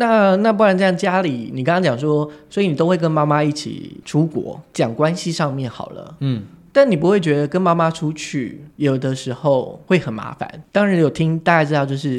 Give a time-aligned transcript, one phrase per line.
[0.00, 6.16] 那那不然这样，家里你刚刚讲说，所以你都会跟妈妈一起出国，讲关系上面好了。
[6.20, 6.42] 嗯，
[6.72, 10.64] 但你不会觉得跟妈妈出去有的时候会很麻烦？
[10.72, 12.18] 当然有听大家知道，就是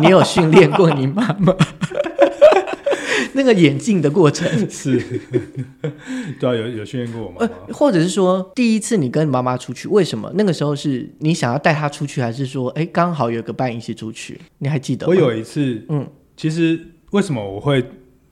[0.00, 1.54] 你有训练过你妈妈
[3.34, 4.98] 那个眼镜的过程， 是，
[6.40, 14.40] 对啊，有有训练过我妈呃妈。，或者是说第一次你跟你妈妈出去，为什么那个时候是你想要带她出去，还是说哎刚好有个伴一起出去？
[14.58, 15.06] 你还记得？
[15.06, 16.06] 我有一次，嗯嗯，
[16.36, 16.80] 其实
[17.10, 17.84] 为什么我会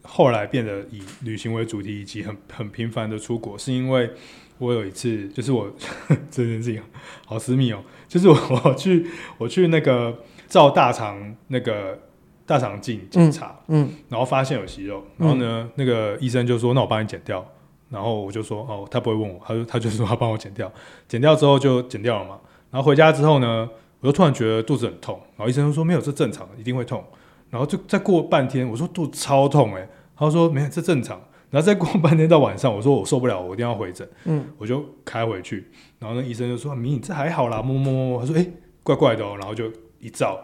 [0.02, 4.10] 后来变得以旅行为主题，以及很很频繁的出国，是因为
[4.58, 5.70] 我有一次，就是我
[6.30, 6.82] 这件事情
[7.24, 9.06] 好私密哦，就是我我去
[9.38, 10.16] 我去那个
[10.48, 11.98] 照大肠那个
[12.44, 17.44] 大肠镜检查，嗯然后发现有息肉，然后呢，那个医生就说：“那我帮你剪掉。”
[17.88, 20.70] 然后我就说：“哦，他不会问我，他就他就说他帮我剪掉。
[21.08, 22.38] 剪掉之后就剪掉了嘛。
[22.70, 23.68] 然后回家之后呢，
[24.00, 27.04] 我就突然觉得肚子很痛，然后医生就说：没有，这正常，一定会痛。
[27.50, 31.20] 然后就再过半天，我说肚子超痛哎、他说没有，这正常。
[31.48, 35.70] 然后再过半天到晚上，我说我受不了，我一定要回诊，嗯，我就开回去。
[36.00, 38.20] 然后那医生就说：迷你这还好啦，摸摸摸摸。
[38.20, 38.46] 他说：哎、
[38.82, 39.36] 怪怪的哦。
[39.38, 40.38] 然后就一照，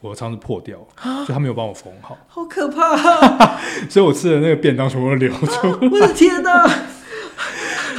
[0.00, 0.78] 我的肠子破掉
[1.26, 2.16] 就，他没有帮我缝好。
[2.26, 2.96] 好可怕、
[3.88, 6.66] 所以我吃的那个便当全部都流出， 我的天哪！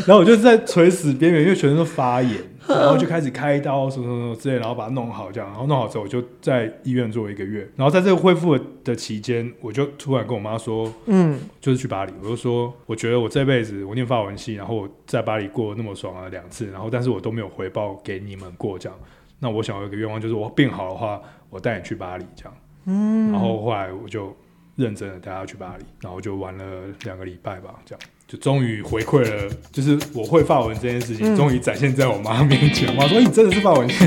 [0.06, 11.40] 然后我就在垂死边缘，因为全身都发炎，然后就开始开刀什么什么之类，然后把它弄好这样，然后弄好之后我就在医院做了一个月，然后在这个恢复的期间，我就突然跟我妈说，嗯。
[11.60, 18.98] 就是去巴黎，我就说我觉得我这辈子我念法文系，然后我在巴黎过那么爽啊两次，然后但是我都没有回报给你们过这样，
[19.40, 22.54] 那我想有一个愿望就是我病好的话，我带你去巴黎这样，
[22.86, 24.34] 嗯，然后后来我就
[24.78, 26.64] 认真的带她去巴黎，然后就玩了
[27.04, 32.90] 两个礼拜吧，这样就终于回馈了，就是我会发文这件事情，嗯终于展现在我妈面前。
[32.90, 33.88] 我妈说：“你真的是发文。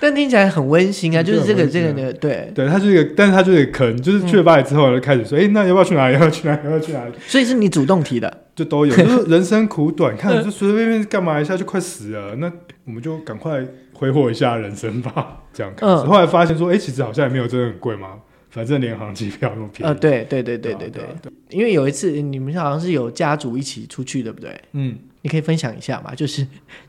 [0.00, 6.14] 但听起来很温馨啊，嗯就是这个这个的，对”，对，他就是一个，但是它就是一个坑，就是去了巴黎之后就开始说：“哎、那要不要去哪里？
[6.14, 6.60] 要不要去哪里？
[6.64, 12.52] 要不要去哪里所以是你主动提的，？”就都有， 就是人生苦短，看就随随便便干嘛一下就快死了，那
[12.84, 15.42] 我们就赶快挥霍一下人生吧。
[15.52, 18.18] 这样开始，嗯后来发现说：“哎、其实好像也没有真的很贵嘛，
[18.50, 19.90] 反正联航机票那么便宜。
[19.90, 21.08] 呃，对对对对啊对对啊，
[21.48, 24.60] 因为有一次你们好像是有家族一起出去，对不对？
[24.72, 24.98] 嗯。
[25.22, 26.46] 你可以分享一下嘛，就是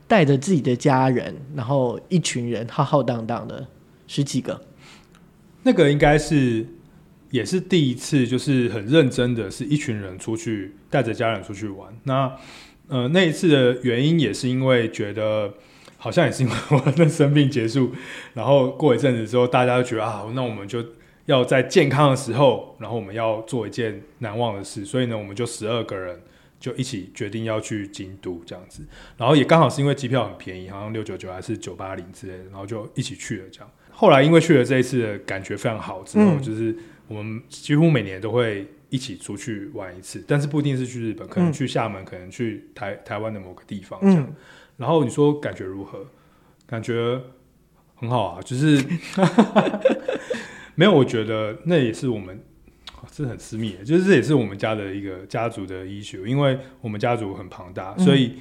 [0.08, 3.66] 带着自己的家人，然后一群人浩浩荡荡的
[4.06, 4.58] 十几个，
[5.64, 6.64] 那个应该是
[7.32, 11.92] 也是第一次，就是很认真的是一群人出去带着家人出去玩。
[12.04, 12.32] 那
[12.86, 15.52] 呃那一次的原因也是因为觉得
[15.96, 17.90] 好像也是因为我的生病结束，
[18.34, 20.84] 然后过一阵子之后，大家就觉得啊，那我们就
[21.26, 26.20] 要在健康的时候，然后我们要做一件难忘的事，所以呢，我们就十二个人。
[26.62, 28.84] 就一起决定要去京都这样子，
[29.16, 33.68] 然后也刚好是因为机票很便宜，好像六九九还是九八零之类的，然后就一起去了这样。
[33.90, 36.72] 后来因为去了这一次的感觉非常好之后，嗯就是
[37.12, 44.26] 我们几乎每年都会一起出去玩一次，但是不一定是去日本，可能嗯去厦门，可能去台台湾的某个地方这样。
[44.28, 44.34] 嗯，
[44.76, 46.06] 然后你说感觉如何？
[46.66, 47.20] 感觉
[47.94, 48.82] 很好啊，就是
[50.74, 52.42] 没有，我觉得那也是我们。
[53.10, 58.36] 是很私密的，就是这也是我们家的一个家族的 issue，因为我们家族很庞大，嗯所以、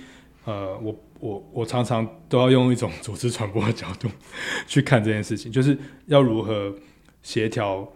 [0.45, 4.07] 呃，我我我常常都要用一种组织传播的角度
[4.67, 6.73] 去看这件事情，就是要如何
[7.21, 7.91] 协调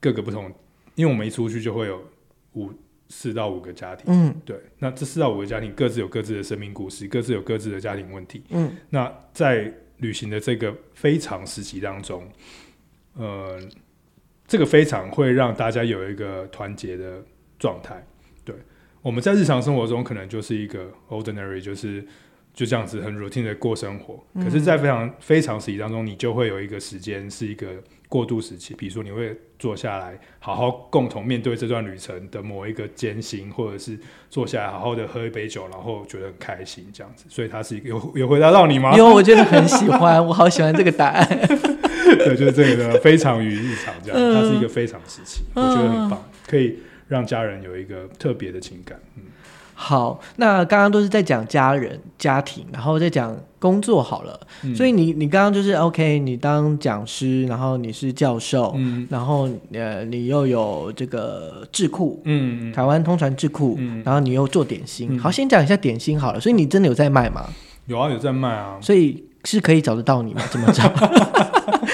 [0.00, 0.52] 各个不同，
[0.94, 2.02] 因为我们一出去就会有
[2.54, 2.72] 五
[3.08, 8.42] 四到五个家庭，嗯对，那这四到五个家庭各自有各自的生命故事，各自有各自的家庭问题。
[8.50, 12.26] 嗯那在旅行的这个非常时期当中，
[13.14, 13.60] 呃，
[14.46, 17.22] 这个非常会让大家有一个团结的
[17.58, 18.02] 状态。
[18.44, 18.54] 对，
[19.02, 22.06] 我们在日常生活中可能就是一个 ordinary，就是
[22.52, 24.22] 就这样子很 routine 的过生活。
[24.34, 27.68] 嗯可是，在非常非常时期当中，你就会有一个时间是一个
[28.08, 37.24] 过渡时期，比如说你会坐下来，好好共同面对这段旅程的某一个艰辛，或者是坐下来好好的喝一杯酒，然后觉得很开心这样子。
[37.28, 38.96] 所以它是一个有有回答到你吗？
[38.96, 41.26] 有，我觉得很喜欢，我好喜欢这个答案。
[42.18, 48.98] 对，就是这个的非常于日常这样，嗯它是一个非常时期，我觉得很棒，可以让家人有一个特别的情感。
[49.16, 49.22] 嗯，
[49.82, 54.38] 好，那刚刚都是在讲家人、家庭，然后再讲工作好了。
[54.62, 65.16] 嗯所以你你刚刚就是 OK，你当讲师，然后你是教授，嗯然后呃你又有这个智库，嗯嗯台湾通传智库，嗯，然后你又做点心。
[65.16, 66.38] 嗯好，先讲一下点心好了。
[66.38, 67.46] 所以你真的有在卖吗？
[67.86, 68.76] 有啊，有在卖啊。
[68.82, 70.42] 所以是可以找得到你吗？
[70.52, 70.84] 怎么找？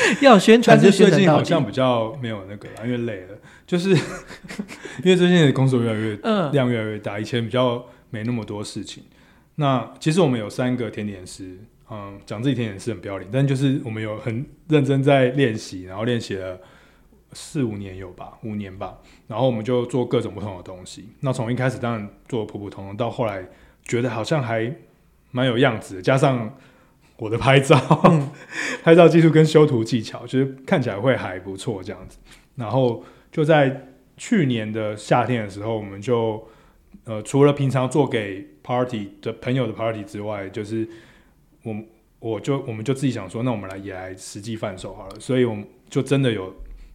[0.23, 1.65] 要宣传但就是宣传最近好像。
[1.65, 3.37] 比较没有那个啦，因为累了，
[3.67, 3.91] 就是
[5.03, 9.03] 因为最近的工作越来越嗯，量越来越大，以前比较没那么多事情。
[9.57, 11.59] 那其实我们有三个甜点师，
[11.91, 16.61] 嗯，讲自己甜点师很不要脸，但就是我们有很认真在练习，然后练习了
[17.33, 21.09] 四五年有吧，五年吧，然后我们就做各种不同的东西。
[21.21, 23.45] 那从一开始当然做普普通通，到后来
[23.85, 24.71] 觉得好像还
[25.31, 26.55] 蛮有样子的，加上
[27.19, 28.31] 我的拍照，嗯。
[28.83, 32.19] 拍照技术跟修图技巧，就是看起来会还不错这样子。
[32.55, 33.03] 然后
[33.33, 36.47] 就在去年的夏天的时候，我们就
[37.05, 40.89] 呃除了平常做给 party 的朋友的 party 之外，就是
[41.65, 41.75] 我
[42.21, 46.55] 我就我们就自己想说，那我们来也来实际贩售好了，所以我们就真的有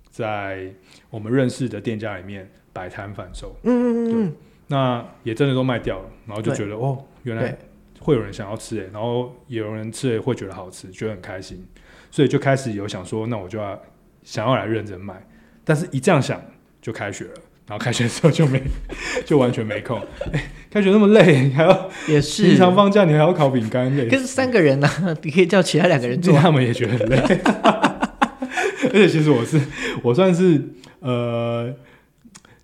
[0.10, 0.74] 在
[1.10, 4.34] 我们认识的店家里面摆摊贩售，嗯嗯嗯
[4.68, 7.58] 那也真的都卖掉了，然后就觉得哦，原来对
[8.02, 11.66] 会有人想要吃诶，然后也有人吃了会觉得好吃，觉得很开心，
[12.10, 13.82] 所以就开始有想说，那我就要
[14.24, 15.26] 想要来认真卖，
[15.64, 16.42] 但是一这样想
[16.82, 17.32] 就开学了。
[17.68, 18.62] 然后开学之后就没，
[19.24, 19.98] 就完全没空。
[20.34, 22.44] 哎，开学那么累，你还要嗯，也是。
[22.44, 24.10] 平常放假，你还要烤饼干，累死。
[24.10, 24.90] 可是三个人呢、
[25.22, 26.38] 你可以叫其他两个人做。
[26.38, 27.18] 他们也觉得很累。
[28.84, 29.62] 而且其实我是
[30.04, 30.62] 我算是
[31.00, 31.74] 呃，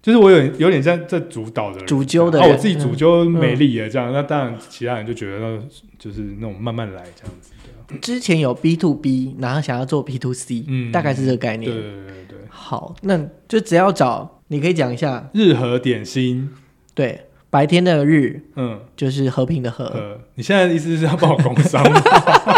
[0.07, 4.13] 就是我有有点像在主导的人，主揪的啊，我自己主揪没力了这样。
[4.13, 5.59] 那当然，其他人就觉得那
[5.99, 7.51] 就是那种慢慢来这样子。
[7.99, 11.69] 之前有 B to B，然后想要做 B to C，、嗯大概是这个概念。
[11.69, 13.19] 对对对对对，好，那
[13.49, 16.51] 就只要找，你可以讲一下，日和点心，
[16.93, 21.83] 对，白天的日嗯就是和平的和，呃，你现在的意思是要帮我工商？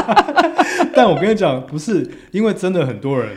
[0.94, 3.32] 但我跟你讲，不是，因为真的很多人。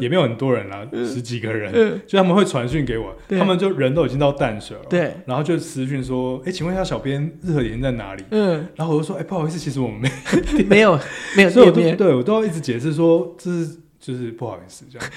[0.00, 10.10] 也没有很多人啦，十几个人，嗯就他们会传讯给我，他们就人都已经到淡水了，对，然后就私讯说：“哎、请问一下，小编日和点在哪里嗯，？”然后我就说：“哎、不好意思，其实我们没。
[10.64, 10.98] 没有
[11.36, 15.08] 没”有所以我都，对我都要一直解释说，这是就是不好意思这样。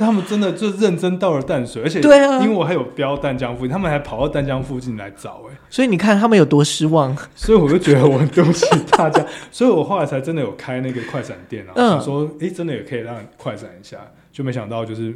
[0.00, 2.42] 他们真的就认真到了淡水，而且对啊。
[2.42, 7.16] 因为我还有标淡江附近，他们还跑到淡江附近来找、哎，所以你看他们有多失望。
[7.34, 11.90] 所以我就觉得我很对不起大家， 所以我后来才真的有开那个快闪店啊，嗯。
[11.90, 13.98] 想说哎、真的也可以让快闪一下，
[14.32, 15.14] 就没想到就是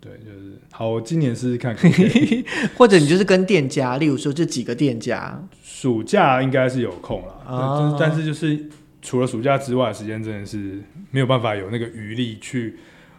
[0.00, 1.74] 对，就是好，我今年试试看
[2.76, 8.68] 或者你就是跟店家，例如说这几个店家，暑假应该是有空了，哦但是但是就是
[9.00, 12.76] 除了暑假之外的时间，真的是没有办法有那个余力去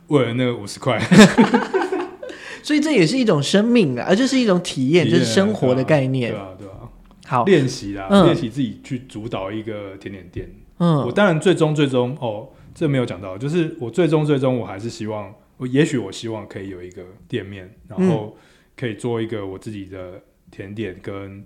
[0.07, 1.00] 为了那个五十块。
[2.63, 6.31] 所以这也是一种生命啊，而这是一种体验，就是生活的概念。
[6.31, 6.40] 对。
[6.40, 6.90] 啊对啊，
[7.28, 8.25] 好，练习啦，嗯。
[8.25, 10.50] 练习自己去主导一个甜点店。
[10.80, 10.96] 嗯。
[10.98, 18.10] 我嗯，当然最终最终哦，这没有讲到，就是我最终最终我还是希望，我也许我希望可以有一个店面，然嗯。
[18.10, 18.36] 后
[18.75, 20.19] 可以做一个我自己的
[20.50, 21.46] 甜点跟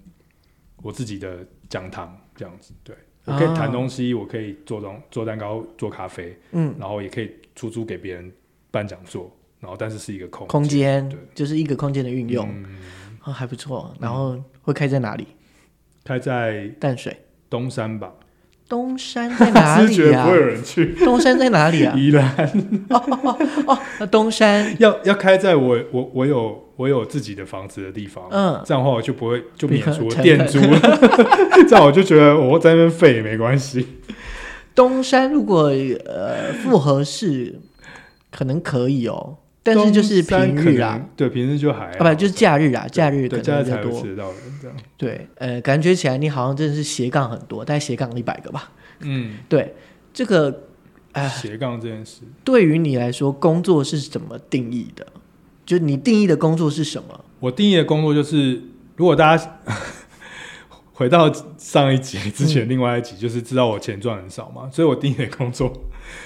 [0.81, 2.73] 我自己的讲堂这样子。
[2.83, 2.95] 对。
[3.25, 8.31] 我可以弹啊东西，我可以做东做蛋糕、做咖啡，嗯，然后也可以出租给别人
[8.71, 12.47] 办讲座，然后但是是一个空空间对就是一个空间的运用，
[13.21, 13.93] 还不错。
[13.99, 15.27] 然后会开在哪里？
[16.03, 17.15] 开在淡水。
[17.49, 18.13] 东山吧，
[18.67, 20.37] 东山在哪里啊 不会？
[20.37, 21.93] 有人去东山在哪里啊？
[21.97, 22.51] 宜兰。
[23.99, 30.79] 那东山， 要要开在我我我有我有自己的房子的地方，嗯这样的话我就不会就免除成本店租了，
[31.67, 33.85] 这样我就觉得我在那边废也没关系。
[34.75, 35.71] 东山如果
[36.05, 37.59] 呃复合式，
[38.31, 44.01] 可能可以哦，但是就是平日啊，对，平日就还啊不就是假日啊，假日可能比较多。
[44.01, 44.77] 吃得到人这样。
[44.97, 48.71] 对，呃，感觉起来你好像真的是斜杠很多，大概斜杠一百个吧。
[49.01, 49.75] 嗯， 对，
[50.13, 50.63] 这个
[51.13, 55.05] 呃，斜杠这件事，对于你来说，工作是怎么定义的？
[55.65, 57.25] 就你定义的工作是什么？
[57.39, 58.61] 我定义的工作就是，
[58.95, 59.59] 如果大家
[60.93, 65.71] 回到上一集之前另外一集，就是知道我钱赚很少嘛，所以我定义的工作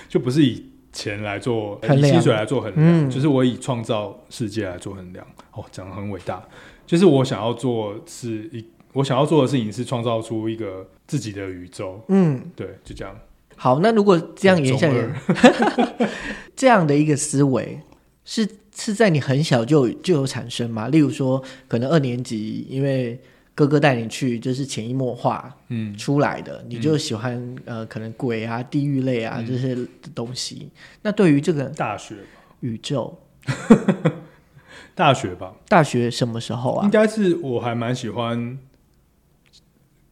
[0.10, 5.26] 就不是以钱来做，以薪水来做衡量，嗯就是我以创造世界来做衡量。
[5.52, 6.42] 哦，讲的很伟大，
[6.86, 12.00] 就是我想要做是一，我想要做的事情是创造出一个自己的宇宙。
[12.08, 13.14] 嗯，对，就这样。
[13.56, 16.10] 好，那如果这样言下中来，
[16.56, 17.80] 这样的一个思维
[18.26, 20.88] 是是在你很小就就有产生吗？
[20.88, 23.20] 例如说，可能二年级因为
[23.56, 29.78] 哥哥带你去，就是潜移默化嗯，出来的，你就喜欢、呃，可能鬼啊、地狱类啊、嗯这些
[30.16, 30.70] 东西。
[31.04, 32.22] 那对于这个大学吧，
[32.62, 33.20] 宇宙，
[34.96, 36.86] 大学吧，大学什么时候啊？
[36.86, 38.58] 应该是我还蛮喜欢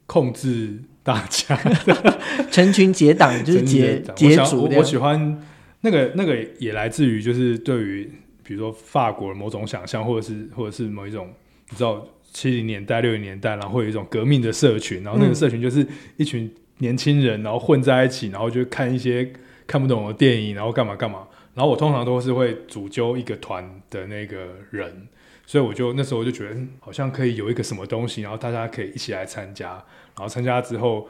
[0.06, 1.58] 控制大家。
[2.52, 4.84] 成群结党， 就是结结组我。
[4.84, 5.42] 喜欢
[5.82, 8.12] 那个那个也来自于就是对于
[8.44, 11.30] 比如说法国的某种想象，或者是或者是某一种
[11.70, 15.86] 你知道七零年代六零年代，然后会有一种革命的社群，然后那个嗯社群就是
[16.18, 19.32] 一群年轻人，然后混在一起，然后就看一些
[19.68, 21.28] 看不懂的电影，然后干嘛干嘛。
[21.54, 25.08] 然后我通常都是会主揪一个团的那个人，
[25.46, 31.10] 所以我就那时候就觉得嗯好像可以有一个什么东西，然后大家可以一起来参加，然后参加之后，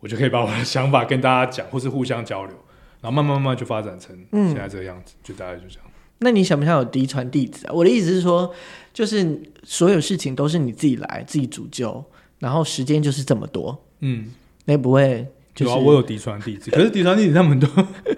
[0.00, 2.54] 我就可以把我的想法跟大家讲，或是互相交流，
[3.02, 5.86] 然后慢慢慢慢就发展成嗯现在这个样子，就大概就这样。
[6.18, 7.72] 那你想不想有嫡传弟子啊？
[7.72, 8.52] 我的意思是说，
[8.92, 12.04] 就是所有事情都是你自己来，自己主揪，
[12.38, 14.26] 然后时间就是这么多，嗯，
[14.64, 17.66] 那不会就是、有啊，我有嫡传弟子，可是嫡传弟子他们都，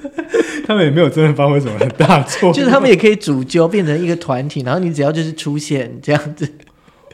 [0.67, 2.53] 他们也没有真的发挥什么很大作用。
[2.53, 6.49] 就是他们也可以主揪变成一个团体，然后你只要就是出现这样子。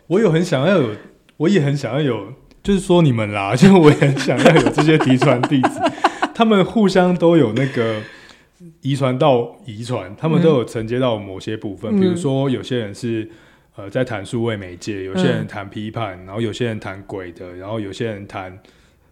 [0.06, 0.90] 我有很想要有，
[1.38, 5.80] 我也很想要有，就是说你们啦，就是我也很想要有这些嫡传弟子，
[6.34, 8.02] 他们互相都有那个
[8.80, 13.30] 遗传到遗传，他们都有承接到某些部分，嗯比如说有些人是。
[13.76, 18.56] 呃，在谈数位媒介，有些人谈批判，然后有些人谈鬼的，然后有些人谈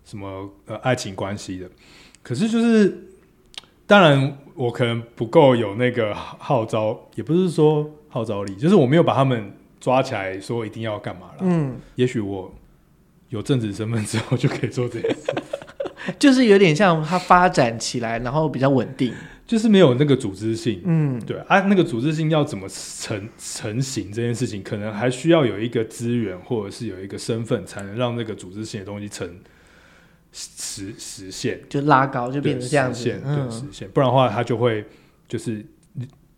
[0.05, 1.69] 什么呃爱情关系的。
[2.23, 3.09] 可是就是，
[3.89, 11.39] 当然我可能不够有那个号召，也不是说号召力，就是我没有把他们抓起来说一定要干嘛了。
[11.41, 12.55] 嗯，也许我
[13.31, 15.35] 有政治身份之后就可以做这件事，
[16.19, 19.13] 就是有点像它发展起来，然后比较稳定。
[19.45, 20.81] 就是没有那个组织性。
[20.85, 29.29] 嗯，对啊，那个组织性要怎么成成型这件事情，可能还需要有一个资源，或者是有一个身份，才能让那个组织性的东西成
[30.33, 33.21] 实实现，就拉高，就变成这样子对实。
[33.21, 33.89] 现，对嗯，实现。
[33.91, 34.85] 不然的话，它就会
[35.29, 35.63] 就是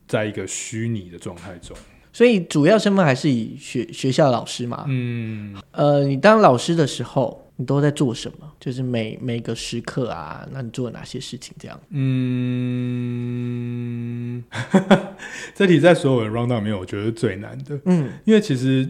[0.08, 1.76] 在一个虚拟的状态中。
[2.12, 4.86] 所以主要身份还是以学学校老师嘛。
[4.88, 8.52] 嗯，呃，你当老师的时候，你都在做什么？
[8.58, 11.54] 就是每每个时刻啊，那你做了哪些事情？
[11.58, 11.80] 这样。
[11.90, 13.24] 嗯，
[15.54, 17.78] 这题在所有的 round down 里面，我觉得是最难的。
[17.84, 18.88] 嗯因为其实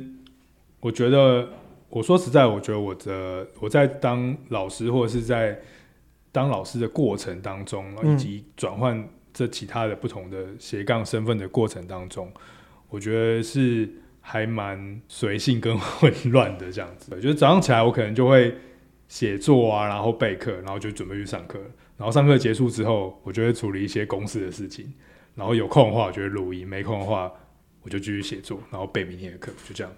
[0.81, 1.49] 我觉得，
[1.91, 5.61] 我说实在，我觉得我的我在当老师或者是在
[6.33, 12.33] 当老师的过程当中，嗯以及转换这其他的不同的斜杠身份的过程当中，
[12.89, 13.89] 我觉得是
[14.27, 17.15] 还蛮随性跟混乱的这样子。
[17.21, 18.57] 就是早上起来，我可能就会
[19.07, 21.61] 写作啊，然后备课，然后就准备去上课。
[21.99, 24.91] 然后上课结束之后，我就会处理一些公司的事情。
[25.35, 27.31] 然后有空的话，我就会录音；没空的话，
[27.83, 29.93] 我就继续写作，然后备明天的课，就这样。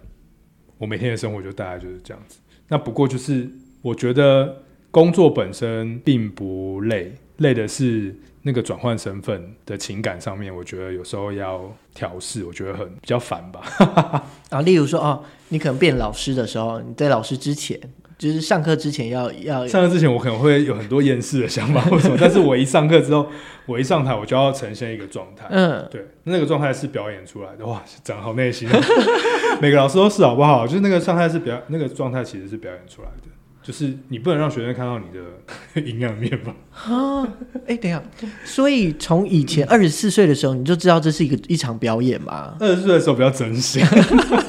[0.77, 2.39] 我每天的生活就大概就是这样子。
[2.67, 3.49] 那不过就是
[3.81, 8.13] 我觉得工作本身并不累，累的是
[8.47, 14.23] 那个转换身份的情感上面，我觉得有时候要调试，我觉得很比较烦吧。
[14.49, 17.77] 啊，例如说哦，你可能变老师的时候，你在老师之前，
[18.17, 23.27] 就是上课之前要要上课之前我可能会有很多厌世的想法或什么，但是我一上课之后，
[23.67, 25.45] 我一上台我就要呈现一个状态。
[25.49, 28.79] 嗯，对，那个状态是表演出来的，哇，讲得好内心、哦。
[29.61, 30.65] 每个老师都是好不好？
[30.65, 33.27] 就是那个状态是表，那个状态其实是表演出来的，
[33.67, 35.19] 就是你不能让学生看到你的
[35.81, 36.55] 营养面吧？
[36.71, 37.27] 啊，
[37.67, 38.01] 哎，等一下，
[38.45, 42.55] 所以从以前二十四岁的时候，你就知道这是一个一场表演嘛？
[42.61, 43.83] 二十岁的时候比较真心，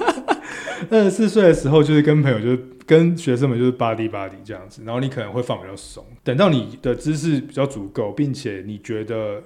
[0.89, 9.43] 二十四岁的时候就是跟朋友就是跟学生们就是 body body 这样子，然后你可能会放比较松，等到你的知识比较足够，并且你觉得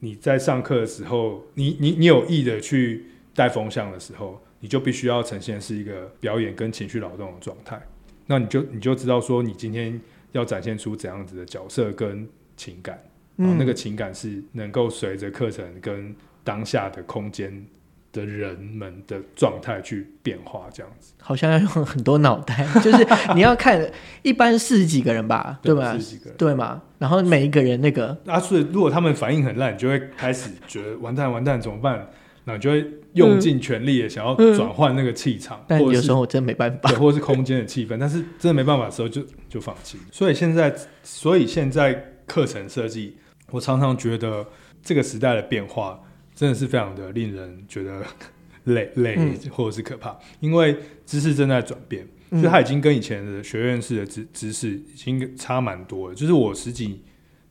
[0.00, 7.80] 你在上课的时候，你你你有意的去带风向的时候，你就必须要呈现是一个表演跟情绪劳动的状态，
[8.26, 10.00] 那你就你就知道说你今天
[10.32, 13.02] 要展现出怎样子的角色跟情感。
[13.36, 16.14] 然后嗯，那个情感是能够随着课程跟
[16.44, 17.66] 当下的空间
[18.12, 23.04] 的人们的状态去变化，这样子，好像要用很多脑袋，就是
[23.34, 23.84] 你要看，
[24.22, 25.98] 一般四十几个人吧，对吧四？
[25.98, 26.36] 十几个人。
[26.36, 26.80] 对嘛？
[26.96, 32.08] 然后每一个人那个，啊，所以如果他们反应很烂，你就会开始觉得完蛋完蛋怎么办？
[32.44, 36.90] 那就会用尽全力的想要转换那个气场，但有时候我真没办法。
[36.90, 39.98] 对，或者是空间的气氛，但是真的没办法的时候就就放弃。
[40.12, 41.92] 所以现在，所以现在
[42.26, 43.16] 课程设计，
[43.50, 44.46] 我常常觉得
[44.82, 45.98] 这个时代的变化
[46.34, 48.02] 真的是非常的令人觉得
[48.64, 56.14] 累累嗯或者是可怕，因为知识正在转变，嗯就它已经跟以前的学院式的知知识已经差蛮多了。
[56.14, 57.00] 就是我十几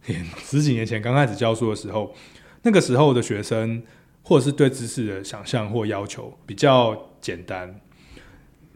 [0.07, 2.13] 年十几年前刚开始教书的时候，
[2.61, 3.81] 那个时候的学生
[4.23, 7.79] 或者是对知识的想象或要求比较简单。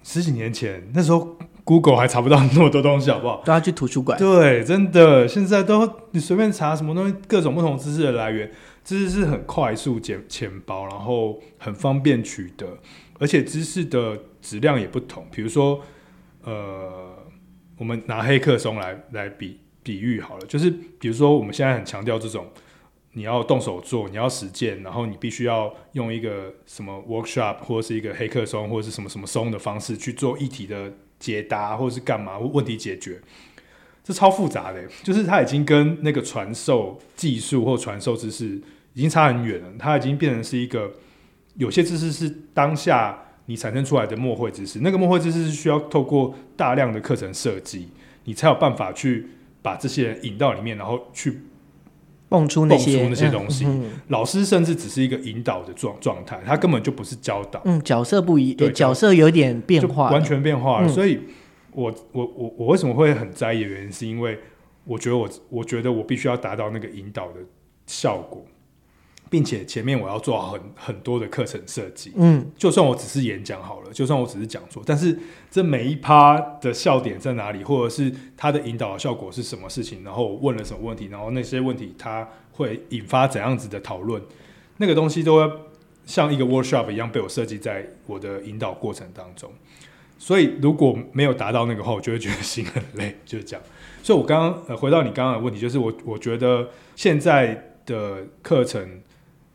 [0.03, 3.41] 十几年前那时候 Google 还查不到那么多东西，好不好？
[3.43, 4.17] 都要去图书馆。
[4.17, 8.49] 对，真的，现在都你随便查什么东西，各种不同知识的来源，
[8.85, 12.77] 知识是很快速、简浅薄，然后很方便取得，
[13.19, 15.27] 而且知识的质量也不同。
[15.29, 15.81] 比如说，
[16.43, 17.13] 呃，
[17.77, 22.45] 我们拿黑客松来来比比喻好了，就是比如说我们现在很强调这种。
[23.17, 33.19] 你要动手做，你要实践，然后你必须要用一个什么 workshop 或者是一个黑客松或者是什么什么松的方式去做议题的解答，或者是干嘛问题解决。
[34.03, 38.61] 这超复杂的，就是它已经跟那个传授技术或传授知识
[38.93, 40.93] 已经差很远了，它已经变成是一个
[41.55, 47.89] 有些知识是当下你产生出来的默会知识，那个默会知识是需要透过大量的课程设计，
[48.25, 49.27] 你才有办法去
[49.63, 51.41] 把这些人引到里面，然后去
[52.29, 53.65] 蹦出那些蹦出那些东西。
[53.65, 57.61] 嗯老师甚至只是一个引导的状状态，他根本就不是教导。
[57.65, 60.87] 嗯，角色不一，对呃角色有点变化，完全变化了。
[60.87, 60.89] 嗯。
[60.89, 61.19] 所以
[61.71, 64.39] 我我我我为什么会很在意的原因，是因为
[64.85, 67.39] 我觉得我我觉得我必须要达到那个引导的
[67.85, 68.45] 效果，
[69.29, 72.13] 并且前面我要做好很很多的课程设计。
[72.15, 75.17] 嗯就算我只是演讲好了，就算我只是讲座，但是
[75.49, 84.21] 这每一趴的笑点在哪里，或者是它的引导的效果是什么事情，然后我问了什么问题，然后那些问题它会引发怎样子的讨论，
[84.77, 85.51] 那个东西都要
[86.05, 89.51] 像一个 workshop 一样被我设计在我的引导过程当中。
[90.19, 93.63] 所以如果没有达到那个话，我就会觉得心很累，就是这样。
[94.01, 99.01] 所以我刚刚呃回到你刚刚的问题，就是我我觉得现在的课程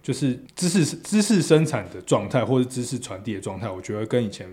[0.03, 4.49] 就是知识知识生产的状态，或者知识传递的状态，我觉得跟以前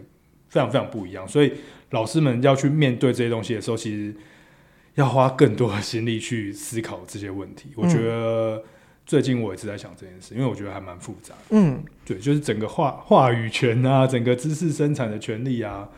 [0.47, 1.27] 非常非常不一样。
[1.27, 1.51] 所以
[1.89, 4.15] 老师们要去面对这些东西的时候，其实
[4.93, 7.71] 要花更多的心力去思考这些问题。
[7.75, 8.63] 我觉得
[9.07, 11.41] 最近我一直在想这件事，因为我觉得还蛮复杂的。
[11.49, 15.89] 嗯对，就是整个话话语权啊，整个知识生产的权利啊，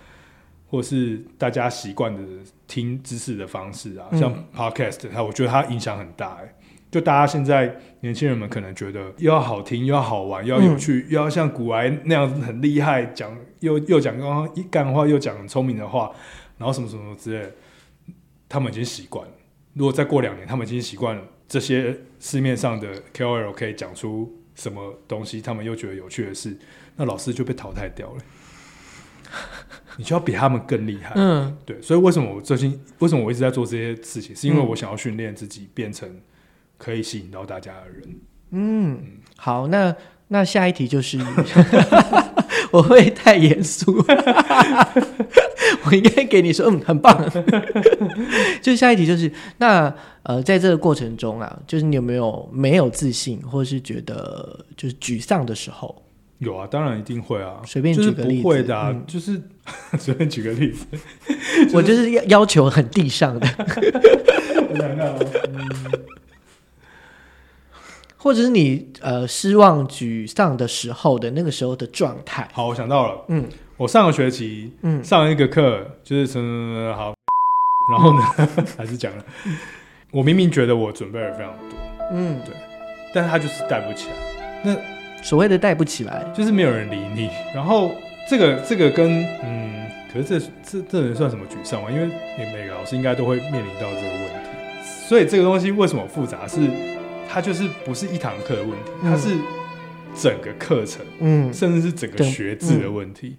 [0.70, 2.22] 或是大家习惯的
[2.68, 6.56] 听知识的方式啊，嗯像 podcast，它我觉得它影响很大、欸。
[6.92, 16.12] 就大家现在年轻人们可能觉得又要好听，又要好玩，又要有趣，又要像古埃那样子很厉害，讲又又讲刚刚一干话，又讲很聪明的话，
[16.58, 17.52] 然后什么什么之类的，
[18.50, 19.34] 他们已经习惯了。
[19.74, 26.58] 如果再过两年，他们已经习惯了这些市面上的 KOL 可以讲出什么东西，他们又觉得有趣的事，
[26.98, 28.18] 那老师就被淘汰掉了。
[29.96, 36.20] 你就要比他们更厉害，嗯对，所以为什么我最近为什么我一直在做这些事情，是因为嗯我想要训练自己变成
[36.82, 38.16] 可以吸引到大家的人。
[38.50, 39.00] 嗯，
[39.38, 39.96] 好，那
[40.30, 41.20] 那下一题就是，
[42.74, 44.04] 我会太严肃，
[45.86, 47.32] 我应该给你说，嗯，很棒。
[48.64, 56.04] 就下一题就是，那呃，在这个过程中啊，就是你有没有没有自信，或是觉得就是沮丧的时候？
[56.40, 59.40] 有啊，当然一定会啊，随便就是举个例子不会的啊，嗯就是
[60.00, 60.88] 随便举个例子，
[61.72, 63.48] 我就是要要求很地上的，
[64.68, 65.20] 我想看哦，
[68.24, 72.48] 或者是你呃失望、沮丧的时候的那个时候的状态。
[72.54, 73.44] 好，我想到了，嗯
[73.78, 77.16] 我上个学期嗯上一个课就是什么好，
[77.92, 78.22] 然后呢
[78.78, 79.26] 还是讲了，
[80.12, 81.80] 我明明觉得我准备了非常多，
[82.12, 82.54] 嗯，对
[83.12, 87.28] 但是他就是带不起来，那所谓的带不起来，就是没有人理你。
[87.56, 87.92] 然后
[88.30, 91.90] 这个这个跟嗯，可是这这这能算什么沮丧吗？
[91.90, 92.06] 因为
[92.38, 94.50] 你每个老师应该都会面临到这个问题，
[95.10, 96.48] 所以这个东西为什么复杂？
[96.48, 96.60] 是
[97.32, 99.38] 它就是不是一堂课的问题，它嗯是
[100.14, 103.38] 整个课程，嗯甚至是整个学制的问题。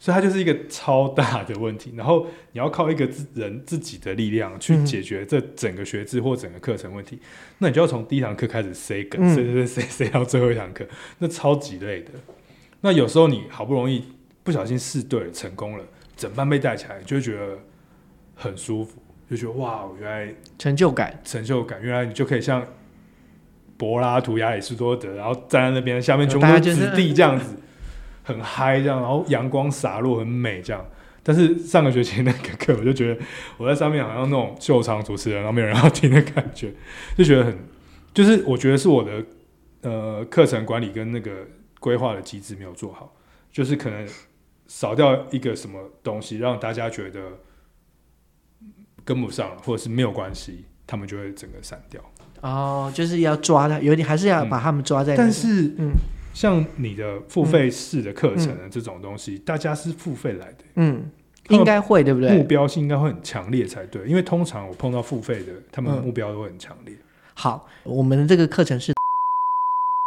[0.00, 7.18] 所以它就是一个超大的问题，然后你要靠一个自人自己的力量去嗯解决这整个学制或整个课程问题，
[7.58, 10.84] 那你就要从第一堂课开始塞梗，嗯塞塞塞塞到最后一堂课，
[11.18, 12.10] 那超级累的。
[12.82, 14.04] 那有时候你好不容易
[14.42, 15.84] 不小心试对了，成功了，
[16.16, 17.58] 整班被带起来，你就会觉得
[18.34, 21.18] 很舒服，就觉得哇，原来成就感。
[21.24, 22.66] 成就感，原来你就可以像
[23.76, 27.56] 柏拉图、亚里士多德，然后站在那边，下面全部都子弟这样子，
[28.22, 30.84] 很嗨这样，然后阳光洒落，很美这样。
[31.22, 33.20] 但是上个学期那个课，我就觉得
[33.56, 36.72] 我在上面好像那种秀场主持人，然后没有人要听的感觉，
[37.16, 37.58] 就觉得很，
[38.12, 39.24] 就是我觉得是我的
[39.80, 41.32] 呃课程管理跟那个
[41.80, 43.16] 规划的机制没有做好，
[43.50, 44.06] 就是可能
[44.66, 47.20] 少掉一个什么东西，让大家觉得
[49.02, 52.02] 跟不上，或者是没有关系，他们就会整个散掉。
[52.44, 55.92] 哦，就是要抓他，有点还是要把他们抓在、那个但是，嗯
[56.34, 61.08] 像你的付费式的课程的这种东西，大家是付费来的，嗯，
[61.48, 62.44] 应该会对不对目？
[62.44, 64.06] 标性应该会很强烈才对。
[64.06, 66.94] 因为通常我碰到付费的，他们嗯目标都会很强烈。
[67.32, 68.92] 好，我们的这个课程是，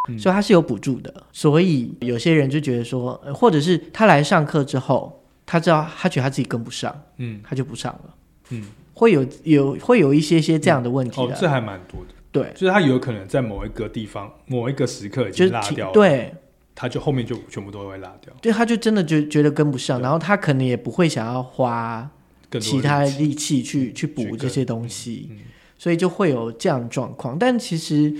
[0.09, 8.15] 嗯所以它是有补助的，所以有些人就觉得说，呃或者是他来上课之后，他知道他觉得他自己跟不上，嗯他就不上了，
[8.49, 12.13] 嗯，会有有会有一些些这样的问题的，，哦这还蛮多的。
[12.43, 16.33] 对，就是他有可能在某一个地方、某一个时刻已经落掉了，，对。
[16.79, 18.31] 他就后面就全部都会落掉。
[18.39, 22.07] 对，他就真的觉觉得跟不上，然后他可能也不会想要花
[22.61, 25.37] 其他力气去去去补这些东西，嗯
[25.79, 27.35] 所以就会有这样的状况。
[27.39, 28.13] 但其实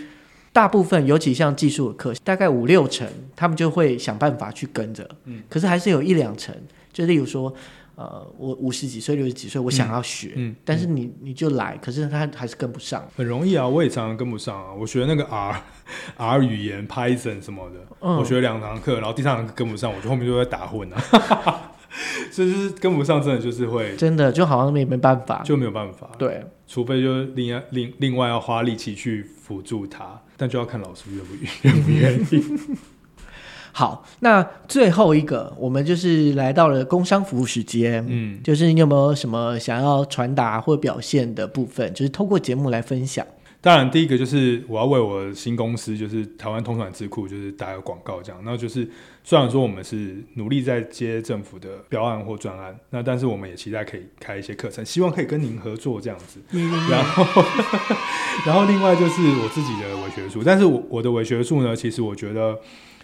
[0.51, 5.07] 大部分，尤其像技术的课，大概五六成，他们就会想办法去跟着。
[5.25, 6.55] 嗯可是还是有一两成，
[6.91, 7.53] 就例如说，
[7.97, 13.03] 呃，我五十几岁、六十几岁，我想要学，嗯，但是你你就来，可是他还是跟不上。
[13.15, 14.71] 很容易啊，我也常常跟不上啊。
[14.71, 15.59] 我学那个 R
[16.15, 21.71] R 语言 Python 什么的，嗯我学两堂课，然后第三堂课跟不上，我就后面就在打混啊。
[22.31, 25.41] 就是跟不上，真的就是会真的就好像没没办法。
[25.43, 31.33] 就没有办法，对，除非就是另外另另外要花力气去辅助他，但就要看老师愿不
[31.63, 32.45] 愿不愿意。
[33.77, 38.03] 好，那最后一个，我们就是来到了工商服务时间。
[38.09, 41.93] 嗯，就是你有没有什么想要传达或表现的部分？
[41.93, 43.23] 就是透过节目来分享。
[43.61, 48.41] 当然第一个就是我要为我的新公司，就是台湾通传智库，就是打个广告这样。
[48.43, 48.89] 那就是
[49.23, 56.39] 虽然说我们是努力在接政府的标案或专案，那但是我们也期待可以开一些课程，希望可以跟您合作这样子。
[56.89, 57.43] 然后，
[58.43, 62.57] 然后另外就是我自己的伪学术，但是我我的伪学术呢，其实我觉得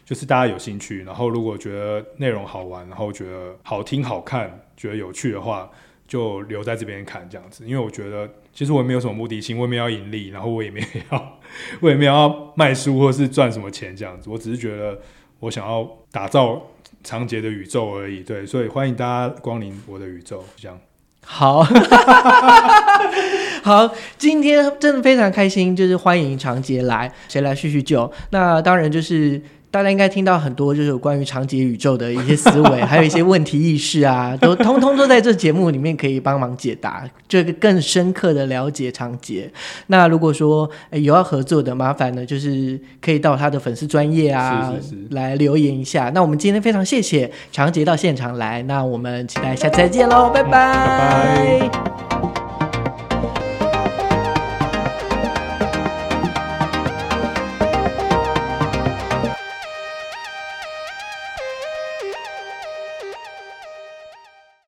[0.05, 5.69] 就是大家有兴趣，然后如果觉得内容好玩，然后觉得好听好看，觉得有趣的话，
[6.07, 7.65] 就留在这边看这样子。
[7.65, 11.39] 因为我觉得其实我也没有什么目的性，我也没有要盈利，然后我也没有要，
[11.81, 14.99] 我也没有要卖书或是赚什么钱这样子，我只是觉得
[15.39, 16.61] 我想要打造
[17.03, 18.21] 长杰的宇宙而已。
[18.21, 20.77] 对，所以欢迎大家光临我的宇宙，这样。
[21.25, 21.63] 好，
[23.63, 28.11] 好，今天真的非常开心，就是欢迎长杰来，谁来叙叙旧？
[28.31, 29.41] 那当然就是
[29.73, 39.51] 大家应该听到很多就是有关于长节宇宙的一些思维，还有一些问题意识啊， 都通通都在这节目里面可以帮忙解答，这个更深刻的了解长节。
[39.87, 44.71] 那如果说、诶有要合作的，麻烦呢就是可以到他的粉丝专业啊
[45.09, 46.11] 来留言一下。
[46.13, 52.32] 那我们今天非常谢谢长节到现场来，那我们期待下次再见喽，拜拜拜拜